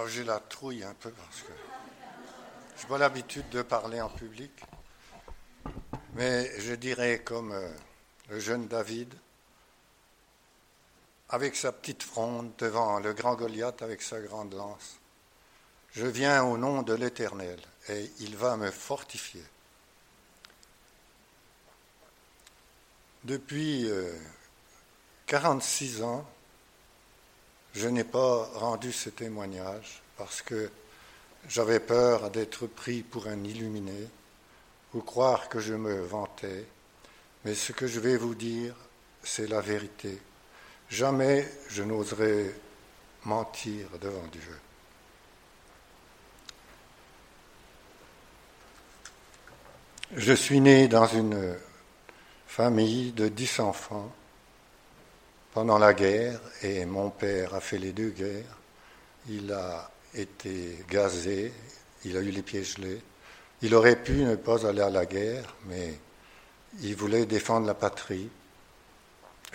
[0.00, 1.52] Oh, j'ai la trouille un peu parce que
[2.76, 4.52] je n'ai pas l'habitude de parler en public.
[6.14, 7.68] Mais je dirais comme euh,
[8.28, 9.12] le jeune David,
[11.30, 15.00] avec sa petite fronde devant le grand Goliath avec sa grande lance.
[15.90, 17.58] Je viens au nom de l'Éternel
[17.88, 19.42] et il va me fortifier.
[23.24, 23.90] Depuis
[25.26, 26.30] 46 euh, ans,
[27.74, 30.70] je n'ai pas rendu ce témoignage parce que
[31.48, 34.08] j'avais peur d'être pris pour un illuminé
[34.94, 36.66] ou croire que je me vantais.
[37.44, 38.74] Mais ce que je vais vous dire,
[39.22, 40.18] c'est la vérité.
[40.90, 42.54] Jamais je n'oserais
[43.24, 44.60] mentir devant Dieu.
[50.16, 51.54] Je suis né dans une
[52.46, 54.10] famille de dix enfants
[55.52, 58.58] pendant la guerre et mon père a fait les deux guerres.
[59.28, 61.52] Il a été gazé,
[62.04, 63.00] il a eu les pieds gelés.
[63.62, 65.98] Il aurait pu ne pas aller à la guerre, mais
[66.80, 68.30] il voulait défendre la patrie.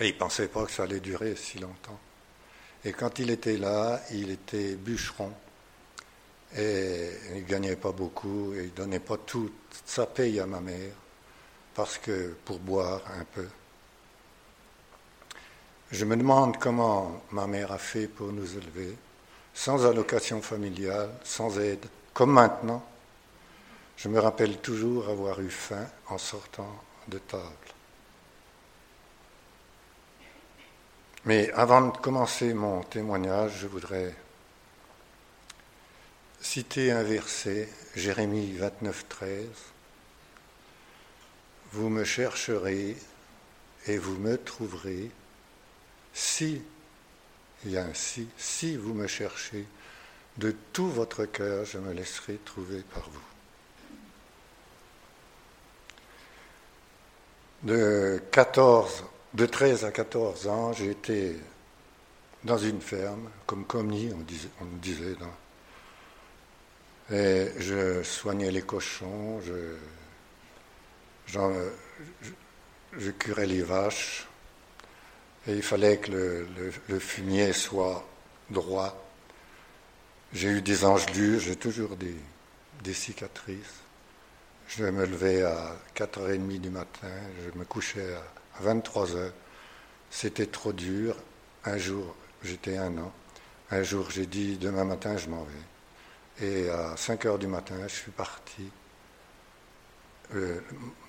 [0.00, 1.98] Et il ne pensait pas que ça allait durer si longtemps.
[2.84, 5.32] Et quand il était là, il était bûcheron.
[6.56, 9.52] Et il ne gagnait pas beaucoup, et il ne donnait pas toute
[9.86, 10.92] sa paye à ma mère,
[11.74, 13.48] parce que pour boire un peu.
[15.94, 18.96] Je me demande comment ma mère a fait pour nous élever,
[19.54, 22.84] sans allocation familiale, sans aide, comme maintenant.
[23.96, 27.44] Je me rappelle toujours avoir eu faim en sortant de table.
[31.26, 34.16] Mais avant de commencer mon témoignage, je voudrais
[36.40, 39.46] citer un verset, Jérémie 29, 13.
[41.70, 42.96] Vous me chercherez
[43.86, 45.12] et vous me trouverez
[46.14, 46.62] si,
[47.64, 49.66] il y a un si, si vous me cherchez
[50.38, 53.20] de tout votre cœur, je me laisserai trouver par vous.
[57.64, 59.04] De 14
[59.34, 61.36] de 13 à 14 ans, été
[62.44, 64.48] dans une ferme, comme commis, on, disait,
[64.80, 65.16] disait.
[67.10, 69.76] et je soignais les cochons, je,
[73.18, 74.26] curais les vaches,
[75.46, 76.46] et il fallait que
[76.88, 78.06] le, fumier soit
[78.50, 79.00] droit.
[80.32, 82.14] J'ai eu des engelures, j'ai toujours des,
[82.92, 83.80] cicatrices.
[84.68, 87.08] Je me levais à 4h30 du matin,
[87.44, 88.22] je me couchais à
[88.58, 89.32] à 23 heures.
[90.10, 91.16] C'était trop dur.
[91.64, 93.12] Un jour, j'étais un an.
[93.70, 96.46] Un jour, j'ai dit demain matin, je m'en vais.
[96.46, 98.70] Et à 5 heures du matin, je suis parti.
[100.34, 100.60] Euh,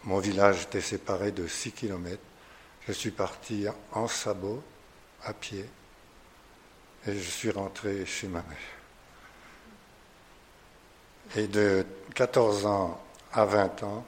[0.03, 2.21] mon village était séparé de 6 kilomètres.
[2.87, 4.61] Je suis parti en sabot,
[5.23, 5.65] à pied,
[7.07, 8.57] et je suis rentré chez ma mère.
[11.35, 13.03] Et de 14 ans
[13.33, 14.05] à 20 ans,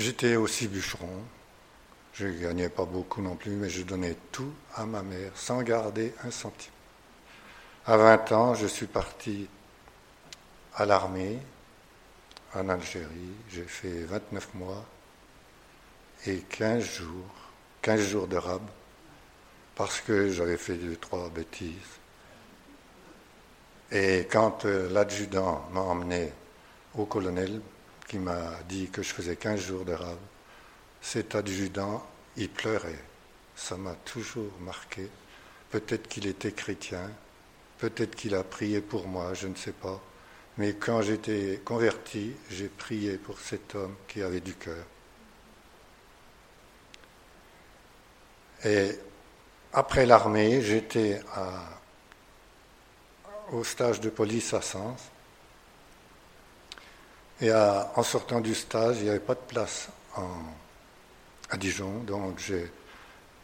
[0.00, 1.22] J'étais aussi bûcheron.
[2.14, 5.60] Je ne gagnais pas beaucoup non plus, mais je donnais tout à ma mère sans
[5.60, 6.72] garder un centime.
[7.84, 9.46] À 20 ans, je suis parti
[10.74, 11.38] à l'armée
[12.54, 13.34] en Algérie.
[13.50, 14.86] J'ai fait 29 mois
[16.26, 17.30] et 15 jours,
[17.82, 18.38] 15 jours de
[19.74, 21.72] parce que j'avais fait deux, trois bêtises.
[23.90, 26.32] Et quand euh, l'adjudant m'a emmené
[26.94, 27.60] au colonel,
[28.06, 29.96] qui m'a dit que je faisais 15 jours de
[31.00, 32.04] cet adjudant,
[32.36, 33.04] il pleurait.
[33.56, 35.08] Ça m'a toujours marqué.
[35.70, 37.10] Peut-être qu'il était chrétien,
[37.78, 40.00] peut-être qu'il a prié pour moi, je ne sais pas.
[40.58, 44.84] Mais quand j'étais converti, j'ai prié pour cet homme qui avait du cœur.
[48.64, 48.98] Et
[49.72, 51.20] après l'armée, j'étais
[53.52, 55.00] au stage de police à Sens.
[57.40, 59.88] Et en sortant du stage, il n'y avait pas de place
[61.48, 62.70] à Dijon, donc j'ai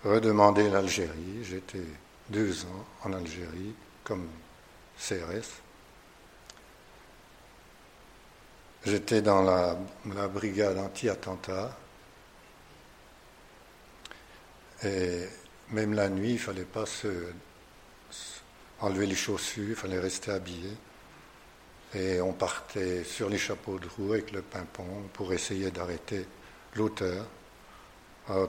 [0.05, 1.43] redemandé l'Algérie.
[1.43, 1.85] J'étais
[2.29, 4.29] deux ans en Algérie comme
[4.99, 5.63] CRS.
[8.85, 9.77] J'étais dans la,
[10.29, 11.77] brigade anti-attentat.
[14.85, 15.27] Et
[15.71, 17.09] même la nuit, il ne fallait pas se,
[18.81, 20.71] enlever les chaussures, il fallait rester habillé.
[21.95, 26.27] Et on partait sur les chapeaux de roue avec le pimpon pour essayer d'arrêter
[26.75, 27.25] l'auteur.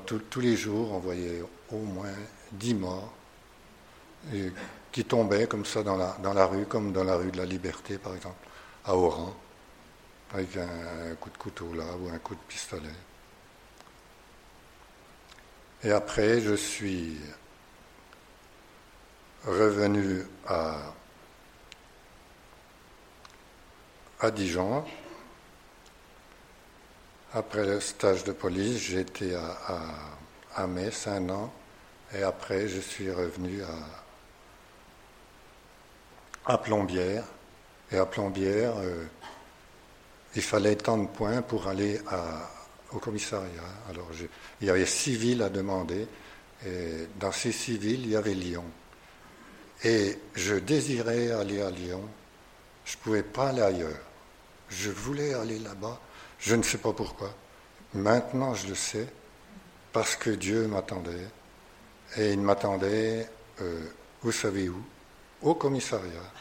[0.05, 1.41] tous les jours, on voyait
[1.71, 2.15] au moins
[2.51, 3.13] dix morts
[4.91, 7.45] qui tombaient comme ça dans la, dans la rue, comme dans la rue de la
[7.45, 8.47] Liberté, par exemple,
[8.85, 9.35] à Oran,
[10.33, 12.89] avec un, coup de couteau là ou un coup de pistolet.
[15.83, 17.17] Et après, je suis
[19.45, 20.93] revenu à,
[24.19, 24.83] à Dijon.
[27.33, 31.53] Après le stage de police, j'étais à, à, à Metz un an.
[32.13, 33.67] Et après, je suis revenu à,
[36.53, 37.25] à Plombières.
[37.91, 39.05] Et à Plombières, euh,
[40.35, 42.49] il fallait tant de points pour aller à,
[42.93, 43.49] au commissariat.
[43.89, 44.09] Alors,
[44.61, 46.07] il y avait six villes à demander.
[46.65, 48.65] Et dans ces six villes, il y avait Lyon.
[49.83, 52.03] Et je désirais aller à Lyon.
[52.85, 53.99] Je ne pouvais pas aller ailleurs.
[54.69, 55.99] Je voulais aller là-bas.
[56.39, 57.33] Je ne sais pas pourquoi.
[57.93, 59.07] Maintenant, je le sais.
[59.93, 61.27] Parce que Dieu m'attendait.
[62.17, 63.29] Et il m'attendait,
[63.61, 63.81] euh,
[64.21, 64.81] vous savez où?
[65.41, 66.31] Au commissariat.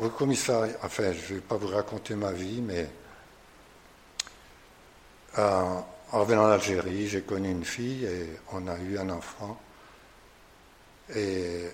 [0.00, 2.88] au commissariat, enfin, je ne vais pas vous raconter ma vie, mais
[5.36, 9.60] en revenant d'Algérie, j'ai connu une fille et on a eu un enfant.
[11.14, 11.68] Et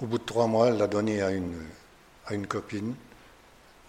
[0.00, 1.62] au bout de trois mois, elle l'a donné à une,
[2.26, 2.94] à une copine.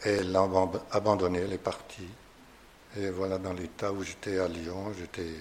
[0.05, 0.47] Et elle l'a
[0.91, 2.09] abandonné, elle est partie.
[2.97, 5.33] Et voilà, dans l'état où j'étais à Lyon, j'étais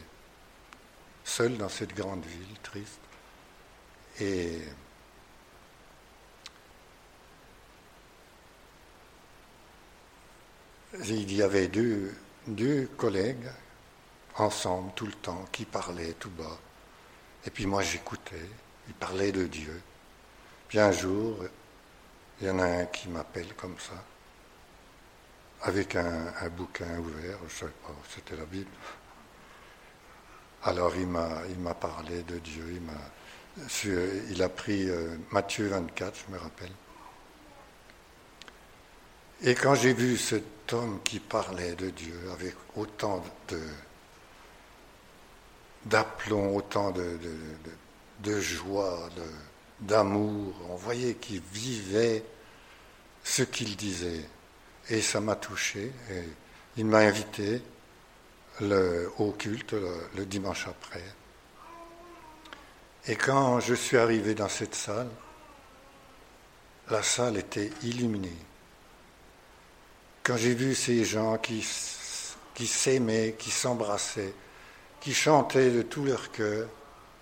[1.24, 3.00] seul dans cette grande ville, triste.
[4.20, 4.60] Et
[11.04, 12.14] il y avait deux,
[12.46, 13.48] deux collègues
[14.36, 16.58] ensemble tout le temps qui parlaient tout bas.
[17.46, 18.48] Et puis moi j'écoutais.
[18.88, 19.80] Il parlait de Dieu.
[20.68, 21.44] Puis un jour,
[22.40, 23.94] il y en a un qui m'appelle comme ça,
[25.62, 28.70] avec un, bouquin ouvert, je ne sais pas, c'était la Bible.
[30.64, 33.72] Alors il m'a, il m'a parlé de Dieu, il, m'a,
[34.30, 36.72] il a pris euh, Matthieu 24, je me rappelle.
[39.42, 43.60] Et quand j'ai vu cet homme qui parlait de Dieu avec autant de,
[45.86, 49.08] d'aplomb, autant de, joie,
[49.80, 50.54] d'amour.
[50.70, 52.24] On voyait qu'il vivait
[53.24, 54.28] ce qu'il disait.
[54.90, 55.92] Et ça m'a touché.
[56.10, 56.24] Et
[56.76, 57.62] il m'a invité
[58.60, 59.74] au culte
[60.14, 61.04] le, dimanche après.
[63.06, 65.08] Et quand je suis arrivé dans cette salle,
[66.90, 68.36] la salle était illuminée.
[70.22, 74.34] Quand j'ai vu ces gens qui s'aimaient, qui s'embrassaient,
[75.02, 76.68] qui chantaient de tout leur cœur,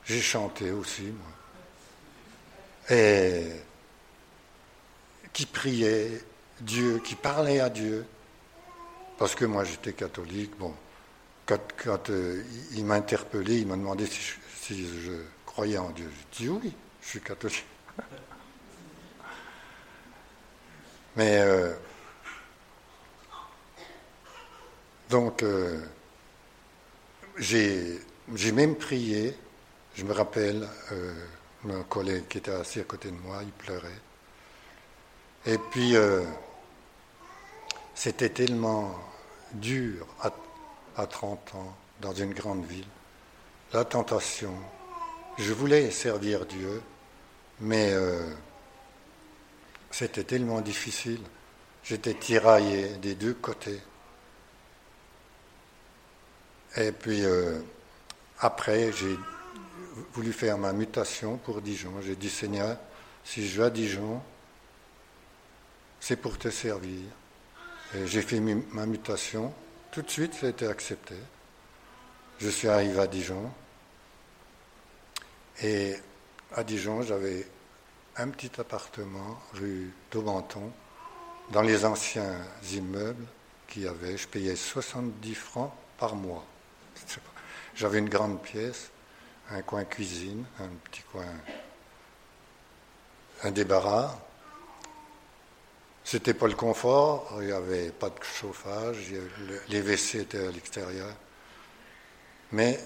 [0.05, 2.97] j'ai chanté aussi, moi.
[2.97, 3.47] Et
[5.32, 6.23] qui priait
[6.61, 8.05] Dieu, qui parlait à Dieu.
[9.19, 10.75] Parce que moi j'étais catholique, bon,
[11.47, 12.43] quand, euh,
[12.73, 14.21] il m'a interpellé, il m'a demandé si
[14.87, 15.12] je,
[15.47, 16.11] croyais en Dieu.
[16.38, 16.73] J'ai dit oui,
[17.03, 17.67] je suis catholique.
[21.17, 21.75] Mais euh,
[25.09, 25.85] donc euh,
[27.40, 29.34] j'ai même prié
[29.94, 31.12] je me rappelle, euh,
[31.64, 34.00] mon collègue qui était assis à côté de moi, il pleurait.
[35.46, 36.25] Et puis, euh,
[37.94, 38.94] c'était tellement
[39.52, 40.32] dur à,
[40.96, 42.87] à 30 ans, dans une grande ville.
[43.72, 44.54] La tentation.
[45.38, 46.82] Je voulais servir Dieu,
[47.60, 48.32] mais euh,
[49.90, 51.20] c'était tellement difficile.
[51.82, 53.81] J'étais tiraillé des deux côtés.
[56.76, 57.22] Et puis,
[58.38, 59.19] après, j'ai
[60.12, 61.93] voulu faire ma mutation pour Dijon.
[62.00, 62.76] J'ai dit, Seigneur,
[63.25, 64.23] si je vais à Dijon,
[65.99, 67.02] c'est pour te servir.
[68.04, 69.52] J'ai fait ma mutation.
[69.90, 71.16] Tout de suite, ça a été accepté.
[72.38, 73.50] Je suis arrivé à Dijon.
[75.62, 75.97] Et
[76.54, 77.47] à Dijon, j'avais
[78.16, 80.73] un petit appartement rue d'Aubenton,
[81.50, 82.38] dans les anciens
[82.73, 83.26] immeubles
[83.66, 84.16] qui avaient.
[84.16, 86.47] Je payais 70 francs par mois.
[87.75, 88.90] J'avais une grande pièce
[89.50, 91.26] un coin cuisine, un petit coin,
[93.42, 94.16] un débarras.
[96.04, 99.12] C'était pas le confort, il n'y avait pas de chauffage,
[99.69, 101.12] les WC étaient à l'extérieur.
[102.52, 102.78] Mais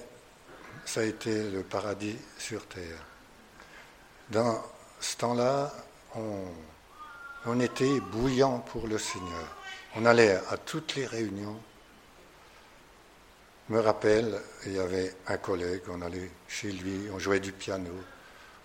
[0.85, 3.05] ça a été le paradis sur terre.
[4.31, 4.63] Dans
[5.01, 5.73] ce temps-là,
[6.17, 6.45] on,
[7.47, 9.57] on était bouillant pour le Seigneur.
[9.97, 11.59] On allait à toutes les réunions,
[13.69, 17.93] me rappelle, il y avait un collègue, on allait chez lui, on jouait du piano,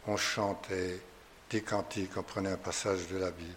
[0.08, 1.00] on chantait
[1.50, 3.56] des cantiques, on prenait un passage de la Bible.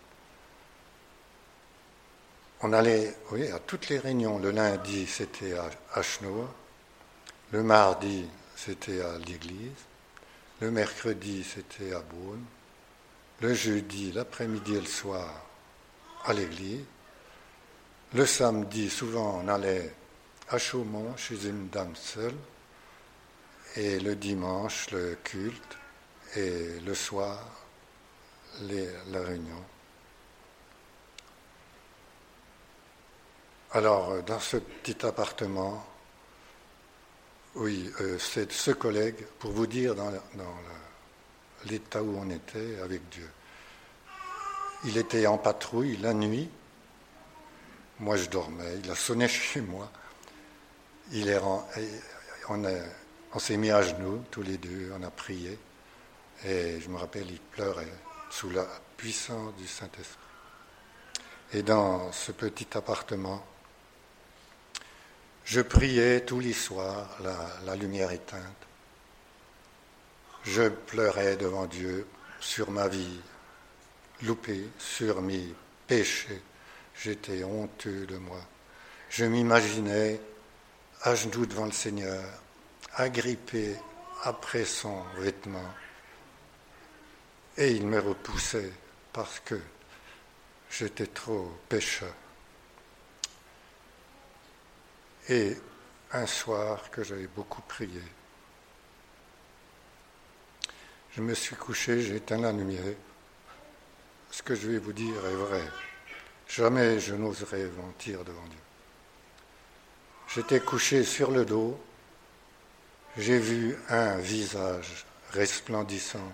[2.64, 4.38] On allait, oui, à toutes les réunions.
[4.38, 6.48] Le lundi, c'était à Ashnour.
[7.50, 9.72] Le mardi, c'était à l'église.
[10.60, 12.44] Le mercredi, c'était à Beaune.
[13.40, 15.44] Le jeudi, l'après-midi et le soir,
[16.24, 16.84] à l'église.
[18.14, 19.92] Le samedi, souvent, on allait
[20.50, 22.36] à Chaumont chez une dame seule,
[23.76, 25.78] et le dimanche le culte,
[26.36, 27.38] et le soir
[29.10, 29.64] la réunion.
[33.72, 35.84] Alors, euh, dans ce petit appartement,
[37.54, 40.12] oui, euh, c'est ce collègue, pour vous dire dans,
[41.64, 43.30] l'état où on était avec Dieu.
[44.84, 46.50] Il était en patrouille la nuit,
[48.00, 49.90] moi je dormais, il a sonné chez moi,
[52.48, 52.62] on,
[53.34, 55.58] on s'est mis à genoux tous les deux, on a prié,
[56.44, 57.86] et je me rappelle, il pleurait
[58.30, 58.66] sous la
[58.96, 60.18] puissance du Saint-Esprit.
[61.54, 63.44] Et dans ce petit appartement,
[65.44, 67.08] je priais tous les soirs,
[67.64, 68.42] la, lumière éteinte.
[70.44, 72.06] Je pleurais devant Dieu
[72.40, 73.20] sur ma vie
[74.22, 75.54] loupée, sur mes
[75.86, 76.40] péchés.
[76.94, 78.40] J'étais honteux de moi.
[79.10, 80.20] Je m'imaginais
[81.02, 82.22] à genoux devant le Seigneur,
[82.94, 83.76] agrippé
[84.22, 85.74] après son vêtement.
[87.56, 88.72] Et il me repoussait
[89.12, 89.60] parce que
[90.70, 92.14] j'étais trop pécheur.
[95.28, 95.56] Et
[96.12, 98.02] un soir que j'avais beaucoup prié,
[101.14, 102.94] je me suis couché, j'ai éteint la lumière.
[104.30, 105.64] Ce que je vais vous dire est vrai.
[106.48, 108.71] Jamais je n'oserais mentir devant Dieu.
[110.34, 111.78] J'étais couché sur le dos,
[113.18, 116.32] j'ai vu un visage resplendissant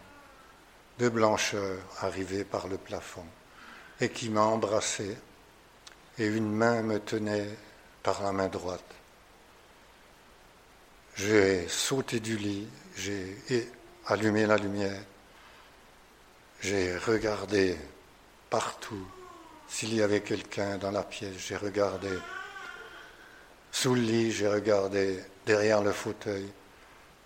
[1.01, 3.27] de blancheur arriver par le plafond
[4.01, 5.17] et qui m'a embrassé
[6.17, 7.49] et une main me tenait
[8.05, 8.95] par la main droite.
[11.17, 13.37] J'ai sauté du lit, j'ai
[14.07, 15.03] allumé la lumière,
[16.61, 17.77] j'ai regardé
[18.49, 19.09] partout
[19.67, 22.11] s'il y avait quelqu'un dans la pièce, j'ai regardé
[23.71, 26.49] sous le lit, j'ai regardé derrière le fauteuil,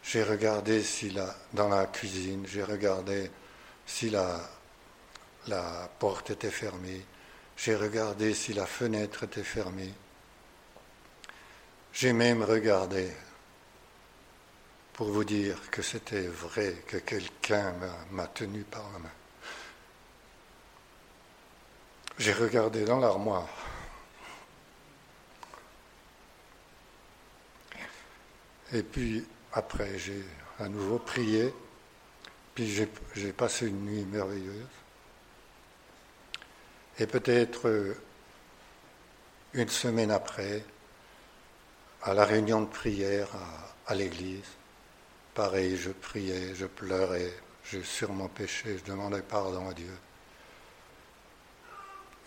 [0.02, 3.30] j'ai regardé s'il a, dans la cuisine, j'ai regardé
[3.86, 4.40] si la,
[5.46, 7.04] la porte était fermée,
[7.56, 9.92] j'ai regardé si la fenêtre était fermée,
[11.92, 13.10] j'ai même regardé
[14.92, 17.74] pour vous dire que c'était vrai que quelqu'un
[18.10, 19.12] m'a tenu par la main.
[22.18, 23.48] J'ai regardé dans l'armoire.
[28.72, 30.24] Et puis après, j'ai
[30.58, 31.52] à nouveau prié,
[32.54, 34.66] puis j'ai passé une nuit merveilleuse.
[36.98, 37.96] Et peut-être
[39.54, 40.64] une semaine après,
[42.02, 43.28] à la réunion de prière
[43.86, 44.48] à, l'église.
[45.34, 47.32] Pareil, je priais, je pleurais,
[47.84, 49.96] sur mon péché, je demandais pardon à Dieu.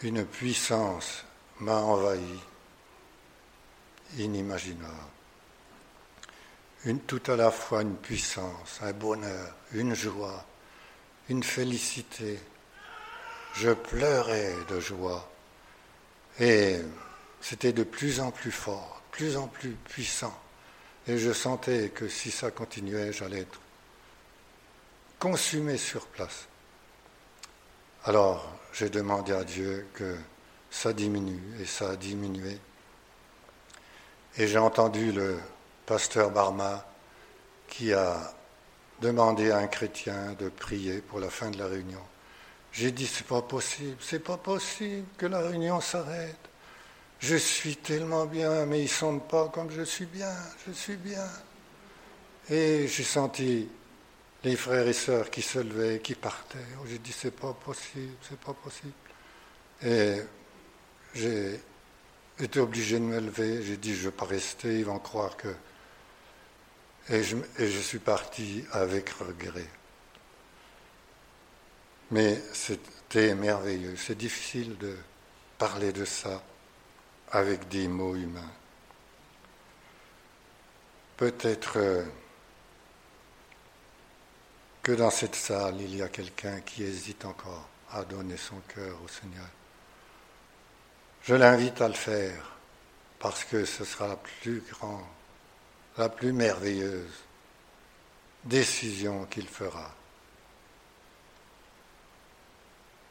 [0.01, 1.23] Une puissance
[1.59, 2.39] m'a envahi,
[4.17, 4.93] inimaginable.
[6.85, 10.45] Une, tout à la fois une puissance, un bonheur, une joie,
[11.29, 12.39] une félicité.
[13.55, 15.29] Je pleurais de joie
[16.39, 16.77] et
[17.41, 20.37] c'était de plus en plus fort plus en plus puissant.
[21.07, 23.61] Et je sentais que si ça continuait, j'allais être
[25.19, 26.47] consumé sur place.
[28.03, 30.17] Alors j'ai demandé à Dieu que
[30.69, 32.59] ça diminue, et ça a diminué.
[34.37, 35.39] Et j'ai entendu le
[35.85, 36.85] pasteur Barma
[37.67, 38.33] qui a
[39.01, 42.01] demandé à un chrétien de prier pour la fin de la réunion.
[42.71, 46.37] J'ai dit, c'est pas possible, c'est pas possible que la réunion s'arrête.
[47.19, 50.33] Je suis tellement bien, mais ils sentent pas comme je suis bien,
[50.67, 51.27] je suis bien.
[52.49, 53.67] Et j'ai senti
[54.43, 56.57] les frères et sœurs qui se levaient, qui partaient.
[56.79, 58.93] Oh, j'ai dit, c'est pas possible, c'est pas possible.
[59.83, 60.21] Et
[61.13, 61.59] j'ai
[62.39, 63.63] été obligé de me lever.
[63.63, 65.47] J'ai dit, je ne vais pas rester, ils vont croire que.
[67.09, 69.69] Et je, suis parti avec regret.
[72.09, 73.95] Mais c'était merveilleux.
[73.95, 74.95] C'est difficile de
[75.57, 76.41] parler de ça
[77.31, 78.51] avec des mots humains.
[81.17, 82.03] Peut-être euh,
[84.81, 88.97] que dans cette salle, il y a quelqu'un qui hésite encore à donner son cœur
[89.03, 89.47] au Seigneur.
[91.24, 92.55] Je l'invite à le faire
[93.19, 95.01] parce que ce sera la plus grande,
[95.97, 97.23] la plus merveilleuse
[98.43, 99.91] décision qu'il fera.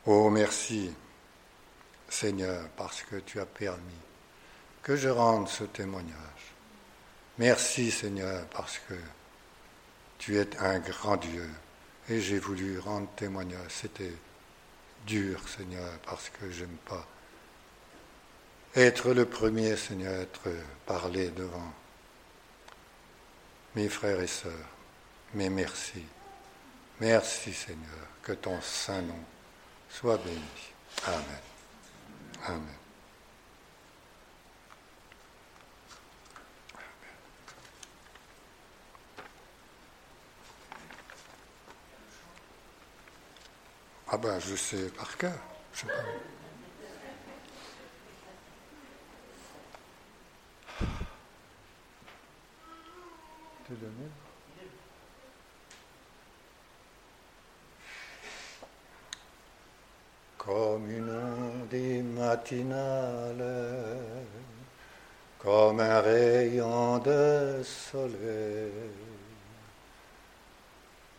[0.06, 0.92] Oh merci
[2.08, 4.00] Seigneur parce que tu as permis
[4.82, 6.54] que je rende ce témoignage.
[7.38, 8.94] Merci Seigneur parce que
[10.18, 11.48] tu es un grand Dieu
[12.08, 13.70] et j'ai voulu rendre témoignage.
[13.70, 14.12] C'était
[15.06, 17.06] dur Seigneur parce que j'aime pas
[18.76, 20.50] être le premier Seigneur, être
[20.84, 21.72] parlé devant
[23.74, 24.52] mes frères et sœurs,
[25.34, 26.04] mais merci.
[27.00, 29.18] Merci Seigneur, que ton saint nom
[29.90, 30.40] soit béni.
[31.06, 31.22] Amen.
[32.46, 32.74] Amen.
[44.06, 45.32] Ah ben, je sais par cœur.
[45.72, 46.43] Je sais pas.
[60.38, 63.44] Comme une onde matinale,
[65.38, 68.70] comme un rayon de soleil,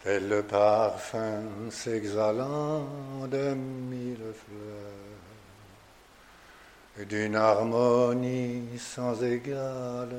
[0.03, 2.87] tel le parfum s'exhalant
[3.27, 4.93] de mille fleurs,
[7.07, 10.15] d'une harmonie sans égale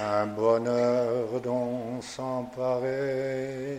[0.00, 3.78] un bonheur dont s'emparer.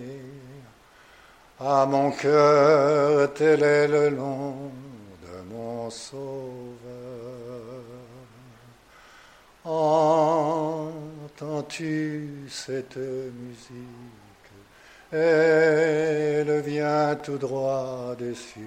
[1.59, 4.71] À mon cœur, tel est le long
[5.21, 6.43] de mon sauveur.
[11.33, 13.79] Entends-tu cette musique?
[15.11, 18.63] Elle vient tout droit des cieux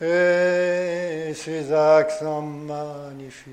[0.00, 3.50] et ses accents magnifiques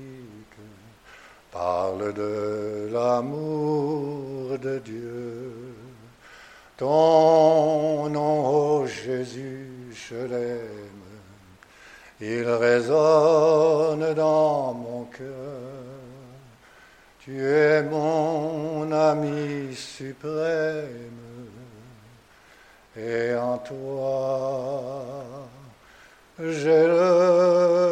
[1.50, 5.52] Parle de l'amour de Dieu.
[6.76, 10.98] Ton nom, ô Jésus, je l'aime.
[12.20, 15.26] Il résonne dans mon cœur.
[17.20, 20.86] Tu es mon ami suprême.
[22.96, 25.04] Et en toi,
[26.38, 27.87] j'ai le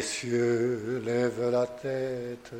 [0.00, 2.52] les cieux, lève la tête,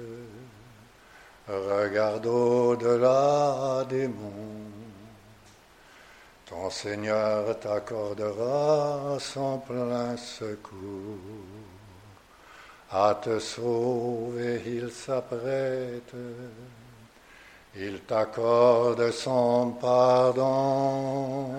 [1.49, 4.69] regarde au-delà des monts.
[6.45, 11.17] Ton Seigneur t'accordera son plein secours.
[12.91, 16.13] À te sauver, il s'apprête,
[17.75, 21.55] il t'accorde son pardon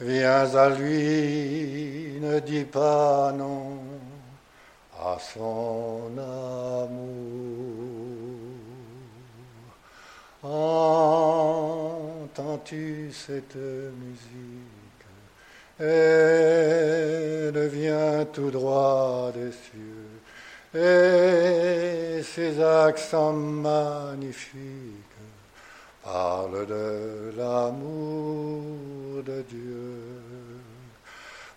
[0.00, 3.78] Viens à lui, ne dis pas non
[4.96, 6.98] à son amour.
[12.30, 15.04] Entends-tu cette musique?
[15.80, 20.06] Elle vient tout droit des cieux
[20.74, 25.07] et ses accents magnifiques
[26.12, 30.00] parle de l'amour de Dieu.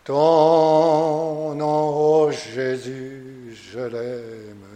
[0.04, 4.68] Ton nom, ô Jésus, je l'aime.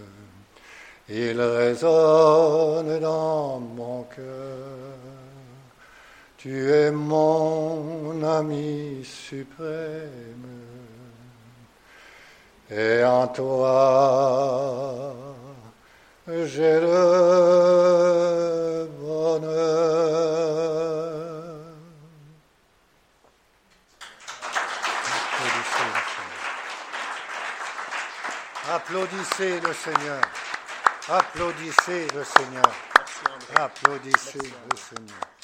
[1.10, 4.96] Il résonne dans mon cœur.
[6.38, 10.52] Tu es mon ami suprême.
[12.72, 13.76] Et en toi,
[16.28, 16.90] j'ai le
[19.00, 20.16] bonheur.
[28.74, 30.22] Applaudissez le Seigneur.
[31.10, 32.72] Applaudissez le Seigneur.
[33.56, 34.40] Applaudissez
[34.72, 35.35] le Seigneur.